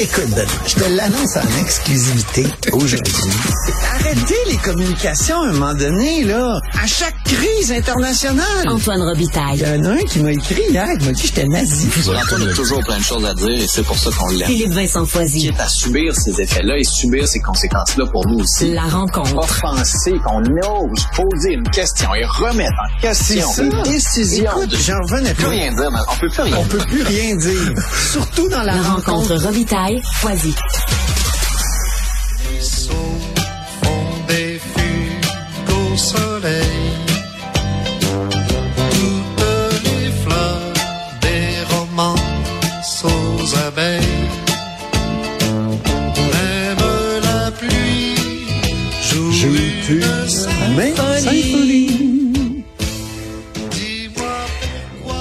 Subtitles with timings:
[0.00, 3.14] Écoute, Benoît, je te l'annonce en exclusivité aujourd'hui.
[3.94, 6.60] Arrêtez les communications à un moment donné, là.
[6.80, 8.44] À chaque crise internationale.
[8.68, 9.58] Antoine Il Robitaille.
[9.58, 11.88] y en a un qui m'a écrit hier, il m'a dit que j'étais nazi.
[12.08, 14.46] Antoine a toujours plein de choses à dire et c'est pour ça qu'on l'aime.
[14.46, 15.48] Philippe Vincent Foisy.
[15.48, 18.72] Quitte à subir ces effets-là et subir ces conséquences-là pour nous aussi.
[18.72, 19.36] La rencontre.
[19.36, 23.62] Offenser qu'on ose poser une question et remettre en question ça.
[23.64, 24.50] une décision.
[24.52, 25.50] Écoute, de- j'en revenais plus pas.
[25.50, 27.72] rien dire, mais on peut plus rien On peut plus rien dire.
[28.12, 29.87] Surtout dans la, La rencontre Robitaille.
[29.88, 30.68] Soleil.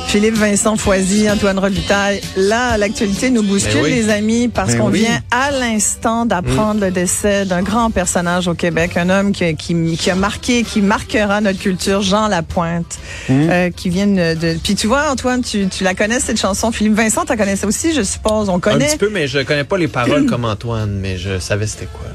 [0.08, 2.22] Philippe Vincent Foisy, Antoine Robitaille.
[2.38, 3.94] Là, l'actualité nous bouscule, Ben oui.
[3.94, 5.00] les amis, parce Ben qu'on oui.
[5.02, 9.98] vient à l'instant d'apprendre le décès d'un grand personnage au Québec, un homme qui, qui,
[9.98, 12.98] qui a marqué, qui marquera notre culture, Jean Lapointe,
[13.30, 16.72] euh, qui vient de, de- Puis tu vois, Antoine, tu, tu la connais cette chanson.
[16.72, 18.48] Philippe Vincent, tu la connaissais aussi, je suppose.
[18.50, 18.88] On Un connaît.
[18.88, 22.08] petit peu, mais je connais pas les paroles comme Antoine, mais je savais c'était quoi.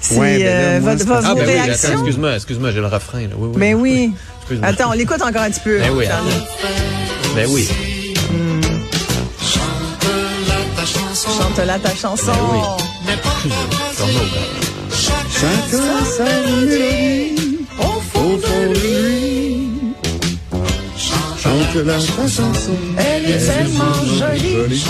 [0.00, 1.88] C'est Ouais, ben là, euh, moi, votre- Ah, vos ben oui, réactions.
[1.90, 3.20] attends, excuse-moi, excuse-moi, j'ai le refrain.
[3.22, 3.28] Là.
[3.38, 3.74] Oui, oui.
[3.74, 4.12] Oui.
[4.40, 4.68] Excuse-moi.
[4.68, 5.78] Attends, on l'écoute encore un petit peu.
[5.78, 6.26] Ben oui, Charles.
[6.26, 7.19] attends.
[7.34, 7.68] Ben oui.
[10.76, 12.32] ta chanson Chante là ta chanson.
[13.06, 13.18] Ben
[14.04, 14.14] oui.
[15.30, 19.68] Chacun sa mélodie au fond de lui.
[20.96, 22.50] Chante la chanson.
[22.98, 24.84] Elle est tellement jolie.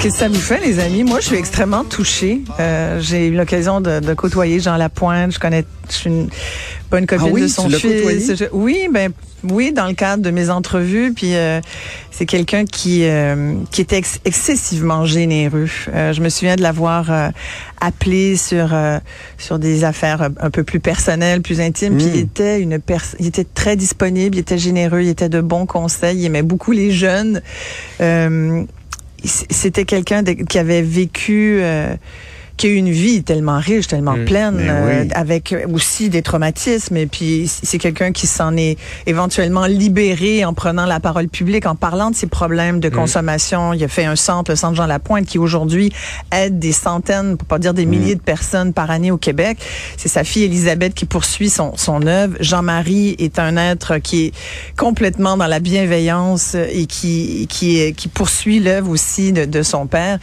[0.00, 1.04] Qu'est-ce que ça vous fait, les amis?
[1.04, 2.40] Moi, je suis extrêmement touchée.
[2.58, 5.32] Euh, j'ai eu l'occasion de, de côtoyer Jean Lapointe.
[5.34, 6.30] Je connais, je suis une
[6.90, 8.34] bonne copine Ah oui, de son tu fils.
[8.34, 9.12] Je- oui, ben,
[9.44, 11.12] oui, dans le cadre de mes entrevues.
[11.14, 11.60] Puis, euh,
[12.10, 15.68] c'est quelqu'un qui, euh, qui était ex- excessivement généreux.
[15.92, 17.28] Euh, je me souviens de l'avoir euh,
[17.82, 18.98] appelé sur, euh,
[19.36, 21.98] sur des affaires un- peu plus personnelles, plus intimes.
[21.98, 22.78] Puis, il était une
[23.18, 26.72] il était très disponible, il était généreux, il était de bons conseils, il aimait beaucoup
[26.72, 27.42] les jeunes.
[29.24, 31.94] C'était quelqu'un qui avait vécu, euh,
[32.60, 34.24] qui a eu une vie tellement riche, tellement Mm.
[34.26, 36.94] pleine, euh, avec aussi des traumatismes.
[36.98, 38.76] Et puis c'est quelqu'un qui s'en est
[39.06, 43.72] éventuellement libéré en prenant la parole publique, en parlant de ses problèmes de consommation.
[43.72, 45.90] Il a fait un centre, le centre Jean Lapointe, qui aujourd'hui
[46.32, 49.56] aide des centaines, pour pas dire des milliers de personnes par année au Québec.
[49.96, 52.36] C'est sa fille Elisabeth qui poursuit son, son œuvre.
[52.40, 54.32] Jean-Marie est un être qui est
[54.76, 60.18] complètement dans la bienveillance et qui qui qui poursuit l'œuvre aussi de, de son père.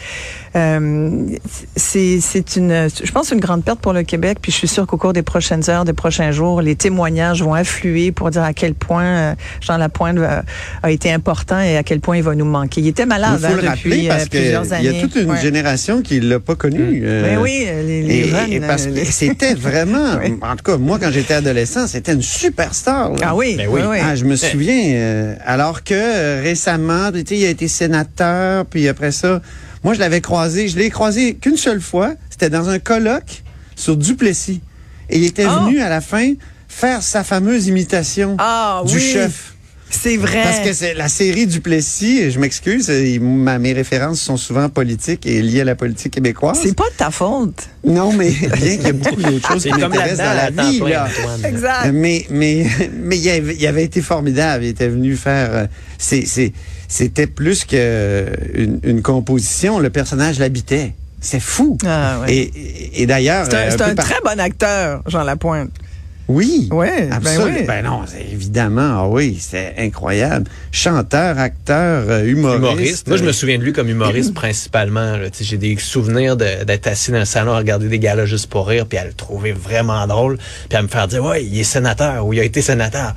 [0.58, 1.28] Euh,
[1.76, 4.88] c'est c'est une je pense une grande perte pour le Québec puis je suis sûre
[4.88, 8.54] qu'au cours des prochaines heures, des prochains jours, les témoignages vont affluer pour dire à
[8.54, 10.42] quel point euh, Jean Lapointe euh,
[10.82, 12.82] a été important et à quel point il va nous manquer.
[12.82, 14.86] Il était Il malade faut hein, le depuis rappeler euh, parce plusieurs qu'il années.
[14.86, 15.42] y a toute une Ouais.
[15.42, 17.02] génération qui l'a pas connu.
[17.04, 20.34] euh, Mais oui, les, les Et, runs, et parce que les- c'était vraiment, Oui.
[20.42, 23.12] en tout cas, moi, quand j'étais adolescent, c'était une superstar.
[23.12, 23.18] là.
[23.22, 23.88] Ah oui, Ben oui, oui.
[23.92, 23.98] oui.
[24.02, 28.66] Ah, je me souviens, euh, alors que euh, récemment, tu sais, il a été sénateur,
[28.66, 29.42] puis après ça,
[29.84, 33.44] moi, je l'avais croisé, je l'ai croisé qu'une seule fois, c'était dans un colloque
[33.76, 34.62] sur Duplessis.
[35.10, 35.60] Et il était Ah.
[35.66, 36.34] venu à la fin
[36.68, 39.02] faire sa fameuse imitation Ah du oui.
[39.02, 39.54] chef.
[39.90, 40.42] C'est vrai.
[40.44, 45.42] Parce que c'est la série Duplessis, je m'excuse, euh, mes références sont souvent politiques et
[45.42, 46.60] liées à la politique québécoise.
[46.62, 47.70] c'est pas de ta faute.
[47.86, 50.80] Non, mais bien qu'il y a beaucoup d'autres choses qui m'intéressent dans la vie.
[50.80, 51.08] Là.
[51.08, 51.46] Antoine.
[51.46, 51.86] Exact.
[51.88, 52.66] Euh, Mais, mais,
[53.02, 54.66] mais il avait, il avait été formidable.
[54.66, 55.50] Il était venu faire.
[55.54, 55.66] euh,
[56.90, 59.80] c'était plus que une, une composition.
[59.80, 60.94] Le personnage l'habitait.
[61.20, 61.78] C'est fou.
[61.86, 62.52] Ah, ouais.
[62.94, 63.48] Et, d'ailleurs.
[63.50, 65.72] C'est un, euh, un par- très bon acteur, Jean Lapointe.
[66.28, 66.68] Oui.
[66.72, 67.58] Ouais, ben absolument.
[67.60, 67.66] oui.
[67.66, 68.90] Ben non, c'est évidemment.
[69.04, 70.50] Ah oui, c'est incroyable.
[70.72, 72.58] Chanteur, acteur, euh, humoriste.
[72.58, 73.08] Humoriste.
[73.08, 75.16] Moi, je me souviens de lui comme humoriste principalement.
[75.18, 75.30] là.
[75.30, 78.26] Tu sais, J'ai des souvenirs de- d'être assis dans le salon à regarder des gars
[78.26, 80.38] juste pour rire, puis à le trouver vraiment drôle,
[80.70, 83.14] puis à me faire dire, ouais, il est sénateur ou il a été sénateur.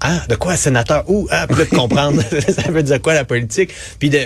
[0.00, 1.04] Ah, de quoi sénateur?
[1.08, 1.26] Où?
[1.30, 3.70] Ah, puis là, de comprendre, ça veut dire quoi la politique?
[3.98, 4.20] Puis de,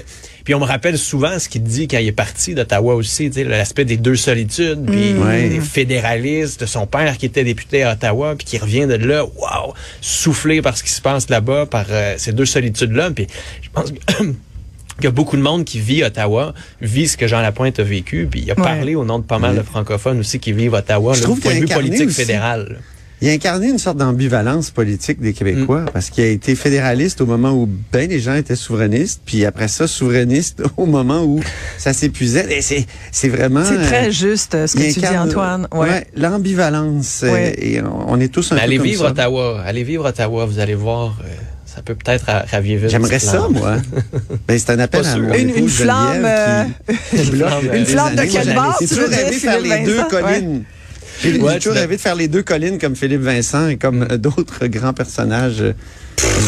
[0.45, 3.85] puis on me rappelle souvent ce qu'il dit quand il est parti d'Ottawa aussi, l'aspect
[3.85, 5.49] des deux solitudes, puis Ouais.
[5.49, 9.25] des fédéralistes, de son père qui était député à Ottawa, puis qui revient de là,
[9.25, 13.11] wow, soufflé par ce qui se passe là-bas, par euh, ces deux solitudes-là.
[13.13, 13.27] Puis
[13.63, 14.25] je pense que
[15.01, 17.83] Il y a beaucoup de monde qui vit Ottawa, vit ce que Jean Lapointe a
[17.83, 18.63] vécu, puis il a Ouais.
[18.63, 21.35] parlé au nom de pas mal de francophones aussi qui vivent Ottawa, là, du point
[21.35, 22.15] de qu'il vue politique aussi.
[22.21, 22.79] fédéral.
[23.23, 27.27] Il a incarné une sorte d'ambivalence politique des Québécois parce qu'il a été fédéraliste au
[27.27, 31.41] moment où ben les gens étaient souverainistes, puis après ça souverainiste au moment où
[31.79, 32.59] ça s'épuisait.
[32.59, 35.69] Et c'est c'est vraiment C'est euh, très juste euh, ce que tu dis, Antoine.
[35.73, 35.89] euh, Ouais.
[35.89, 37.21] ouais, l'ambivalence.
[37.23, 37.55] euh, Ouais.
[37.59, 39.11] Et on on est tous un Mais peu allez comme vivre ça.
[39.13, 41.29] Ottawa, allez vivre Ottawa, vous allez voir, euh,
[41.65, 42.83] Ça peut peut-être ra- raviver.
[42.87, 43.77] une J'aimerais ça, moi.
[44.49, 45.23] ben, c'est un appel à sûr.
[45.23, 46.27] mon Une- une flamme,
[46.89, 49.85] qui- qui bloque flamme, une flamme de quel Moi, bord, dire, rêvé de faire les
[49.85, 50.65] deux collines.
[51.21, 54.17] J'ai Ouais, toujours rêvé de faire les deux collines comme Philippe Vincent et comme euh,
[54.17, 55.73] d'autres grands personnages euh,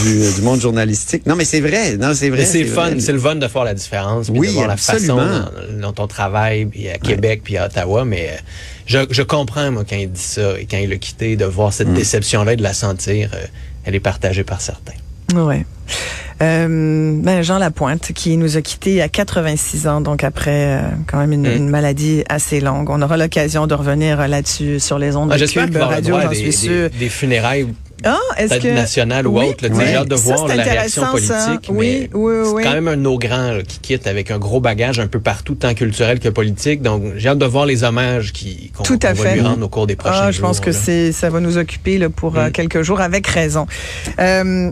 [0.05, 1.27] du, euh, du monde journalistique.
[1.27, 1.97] Non, mais c'est vrai.
[1.97, 2.45] Non, c'est vrai.
[2.45, 5.17] C'est fun, c'est le fun de voir la différence, puis Oui, de voir la façon
[5.19, 5.45] absolument.
[5.81, 8.05] dont, dont on travaille, puis à Québec, puis à Ottawa.
[8.05, 8.39] Mais
[8.87, 11.73] je, je comprends moi quand il dit ça et quand il l'a quitté, de voir
[11.73, 11.95] cette Mm.
[11.95, 13.31] déception-là et de la sentir.
[13.35, 13.45] euh,
[13.85, 14.95] elle est partagée par certains.
[15.35, 15.67] Ouais.
[16.43, 21.19] Euh, ben Jean Lapointe, qui nous a quittés à 86 ans, donc après euh, quand
[21.19, 21.57] même une, Mm.
[21.57, 22.91] une maladie assez longue.
[22.91, 26.29] On aura l'occasion de revenir euh, là-dessus sur les ondes Ah, de Cube Radio, j'en
[26.29, 26.91] des, suis des- sûre.
[26.99, 27.69] des funérailles
[28.07, 29.47] Ah, est-ce que ou Oui.
[29.63, 31.47] J'ai hâte de Ça, voir la réaction intéressant, ça.
[31.47, 31.71] politique.
[31.73, 32.63] Oui, mais oui, c'est oui.
[32.65, 35.21] quand même un de nos grands là, qui quitte avec un gros bagage un peu
[35.21, 36.83] partout, tant culturel que politique.
[36.83, 39.35] Donc, j'ai hâte de voir les hommages qui- qu'on qu'on va fait.
[39.35, 40.33] lui rendre au cours des prochains Ah, jours.
[40.33, 42.53] je pense que c'est ça va nous occuper là, pour euh, Mm.
[42.53, 43.67] quelques jours avec raison.
[44.19, 44.71] Euh,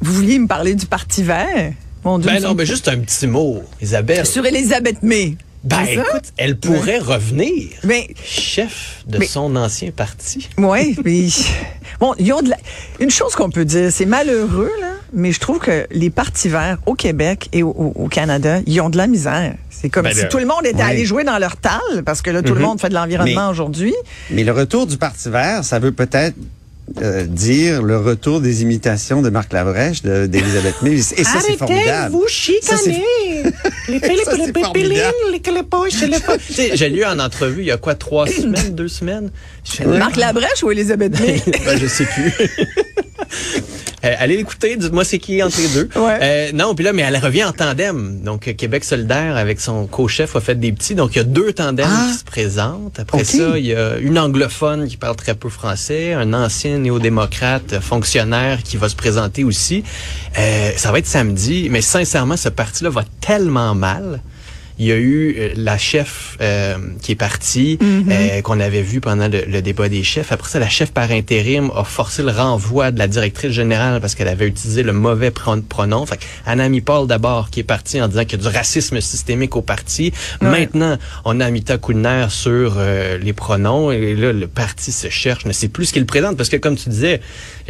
[0.00, 1.72] vous vouliez me parler du Parti vert?
[2.04, 2.30] Mon Dieu.
[2.30, 4.26] Ben non, mais juste un petit mot, Isabelle.
[4.26, 5.36] sur Elisabeth May.
[5.62, 10.50] Ben écoute, elle pourrait revenir Mais chef de Mais- son ancien parti.
[10.58, 11.28] Oui, mais
[11.98, 12.58] bon, ils ont de la-
[13.00, 16.76] une chose qu'on peut dire, c'est malheureux là, mais je trouve que les partis verts
[16.84, 19.54] au Québec et au, Canada, ils ont de la misère.
[19.70, 20.82] C'est comme Ben si tout le monde était ouais.
[20.82, 22.66] allé jouer dans leur talle parce que là tout le Mhm.
[22.66, 23.94] monde fait de l'environnement aujourd'hui.
[24.30, 26.36] Mais le retour du Parti vert, ça veut peut-être
[27.00, 30.92] euh, dire le retour des imitations de Marc Labrèche, de- d'Elisabeth May.
[30.94, 32.14] Et ça, c'est formidable.
[36.46, 39.30] Tu sais, J'ai lu en entrevue il y a quoi, trois semaines, deux semaines?
[39.98, 41.42] Marc Labrèche ou Elisabeth May?
[41.64, 42.32] ben, je sais plus.
[44.04, 45.88] Euh, allez l'écouter, dites-moi c'est qui entre les deux.
[45.96, 46.18] Ouais.
[46.22, 48.20] Euh, non, puis là, mais elle revient en tandem.
[48.22, 50.94] Donc, Québec solidaire avec son co-chef a fait des petits.
[50.94, 52.08] Donc, il y a deux tandems Ah.
[52.10, 52.98] qui se présentent.
[53.00, 57.80] Après ça, il y a une anglophone qui parle très peu français, un ancien néo-démocrate
[57.80, 59.84] fonctionnaire qui va se présenter aussi.
[60.38, 64.20] Euh, ça va être samedi, mais sincèrement, ce parti-là va tellement mal.
[64.78, 69.00] Il y a eu euh, la chef euh, qui est partie, euh, qu'on avait vu
[69.00, 70.32] pendant le, le débat des chefs.
[70.32, 74.14] Après ça, la chef par intérim a forcé le renvoi de la directrice générale parce
[74.16, 76.04] qu'elle avait utilisé le mauvais pron- pronom.
[76.06, 79.54] Fait Anna Paul d'abord qui est partie en disant qu'il y a du racisme systémique
[79.54, 80.12] au parti.
[80.42, 80.48] Ouais.
[80.50, 85.44] Maintenant, on a Amita Koudner sur euh, les pronoms et là, le parti se cherche,
[85.44, 87.20] ne sait plus ce qu'il présente parce que comme tu disais,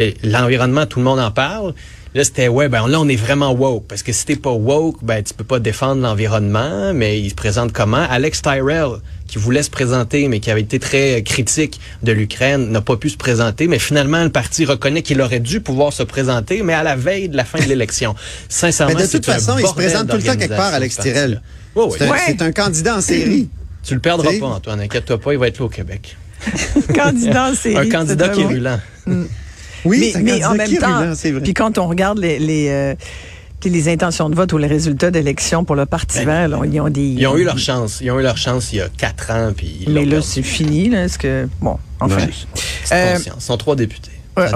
[0.01, 1.75] euh, l'environnement, tout le monde en parle.
[2.15, 3.87] Là, c'était, ouais, ben là, on est vraiment woke.
[3.89, 6.95] Parce que si t'es pas woke, ben tu peux pas défendre l'environnement.
[6.95, 8.07] Mais il se présente comment?
[8.09, 12.81] Alex Tyrell, qui voulait se présenter, mais qui avait été très critique de l'Ukraine, n'a
[12.81, 13.67] pas pu se présenter.
[13.67, 17.29] Mais finalement, le parti reconnaît qu'il aurait dû pouvoir se présenter, mais à la veille
[17.29, 18.15] de la fin de l'élection.
[18.49, 21.27] Sincèrement, Mais de toute façon, il se présente tout le temps quelque part, Alex parti-là.
[21.75, 21.91] Ouais, ouais.
[21.99, 22.19] C'est un, Ouais.
[22.29, 23.49] c'est un candidat en série.
[23.83, 24.81] Tu le perdras pas, Antoine.
[24.81, 26.17] Inquiète-toi pas, il va être là au Québec.
[26.95, 27.77] candidat en série.
[27.77, 28.79] un candidat qui est rulant.
[29.85, 32.95] Oui, mais, c'est en même temps, c'est puis quand on regarde les, les, euh,
[33.65, 36.81] les intentions de vote ou les résultats d'élection pour le Parti Ben, vert, là, ils
[36.81, 37.01] ont des...
[37.03, 37.99] Ils ont eu leur chance.
[38.03, 40.43] Ils ont eu leur chance il y a quatre ans, puis ils Mais là, c'est
[40.43, 41.49] fini, là, est-ce que...
[41.61, 42.17] Bon, enfin...
[42.17, 42.29] Ouais.
[42.93, 43.37] Euh, conscience.
[43.41, 44.11] Ils sont trois députés.
[44.35, 44.51] Par-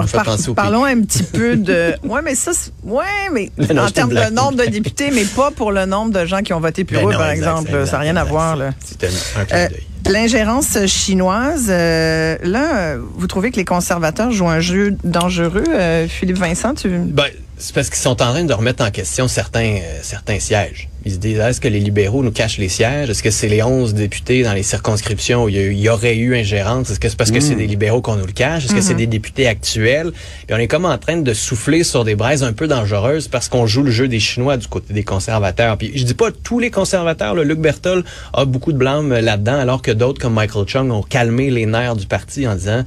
[0.55, 1.93] parlons un petit peu de.
[2.03, 5.23] Ouais, mais ça, c'est- ouais, mais Mais non, en termes de nombre de députés, mais
[5.23, 7.49] pas pour le nombre de gens qui ont voté pour Ben eux, non, par exact,
[7.51, 7.69] exemple.
[7.71, 8.71] c'est ça n'a rien à voir, là.
[8.83, 9.83] C'était un, un clin Euh, d'œil.
[10.09, 16.37] L'ingérence chinoise, euh, là, vous trouvez que les conservateurs jouent un jeu dangereux, euh, Philippe
[16.37, 16.73] Vincent?
[16.73, 16.89] Tu...
[16.89, 17.29] Ben,
[17.59, 20.87] c'est parce qu'ils sont en train de remettre en question certains, euh, certains sièges.
[21.05, 23.09] Ils se disent, est-ce que les libéraux nous cachent les sièges?
[23.09, 25.79] Est-ce que c'est les 11 députés dans les circonscriptions où il y, a eu- il
[25.79, 26.89] y aurait eu ingérence?
[26.89, 28.65] Est-ce que c'est parce que c'est des libéraux qu'on nous le cache?
[28.65, 30.11] Est-ce que c'est des députés actuels?
[30.47, 33.47] Puis on est comme en train de souffler sur des braises un peu dangereuses parce
[33.49, 35.77] qu'on joue le jeu des Chinois du côté des conservateurs.
[35.77, 39.59] Puis je dis pas tous les conservateurs, là, Luc Berthold a beaucoup de blâme là-dedans,
[39.59, 42.83] alors que d'autres comme Michael Chung ont calmé les nerfs du parti en disant,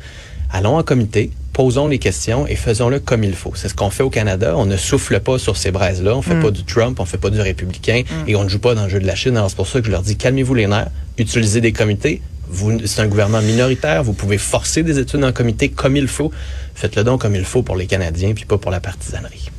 [0.52, 3.52] allons en comité, posons les questions et faisons-le comme il faut.
[3.54, 4.54] C'est ce qu'on fait au Canada.
[4.56, 6.16] On ne souffle pas sur ces braises-là.
[6.16, 8.74] On fait pas du Trump, on fait pas du républicain et on ne joue pas
[8.74, 9.36] dans le jeu de la Chine.
[9.36, 12.22] Alors c'est pour ça que je leur dis calmez-vous les nerfs, utilisez des comités.
[12.48, 14.02] Vous, c'est un gouvernement minoritaire.
[14.02, 16.30] Vous pouvez forcer des études en comité comme il faut.
[16.74, 19.50] Faites-le donc comme il faut pour les Canadiens puis pas pour la partisanerie.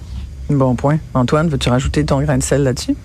[0.50, 1.00] Bon point.
[1.14, 2.96] Antoine, veux-tu rajouter ton grain de sel là-dessus?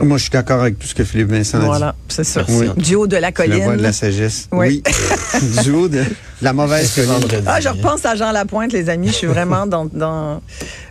[0.00, 1.66] Moi, je suis d'accord avec tout ce que Philippe Vincent a dit.
[1.66, 2.42] Voilà, c'est ça.
[2.48, 2.68] Oui.
[2.76, 3.76] Du haut de la C'est la voix colline.
[3.78, 4.48] de la sagesse.
[4.52, 4.82] Oui.
[4.84, 5.62] Oui.
[5.64, 6.04] du haut de
[6.42, 7.10] la mauvaise colline.
[7.12, 7.42] vendredi.
[7.46, 9.08] Ah, je repense à Jean Lapointe, les amis.
[9.08, 9.86] Je suis vraiment dans.
[9.86, 10.42] dans...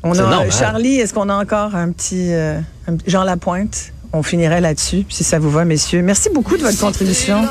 [0.03, 0.51] On a normal.
[0.51, 0.99] Charlie.
[0.99, 3.91] Est-ce qu'on a encore un petit euh, un- Jean Lapointe?
[4.13, 6.01] On finirait là-dessus, si ça vous va, messieurs.
[6.01, 7.43] Merci beaucoup de votre contribution.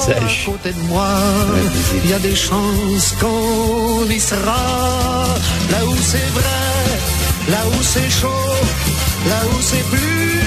[0.00, 0.16] Salut.
[0.26, 1.06] À côté de moi,
[1.52, 2.00] Ouais, plaisir.
[2.04, 5.26] il y a des chances qu'on y sera.
[5.70, 8.28] Là où c'est vrai, là où c'est chaud,
[9.28, 10.37] là où c'est plus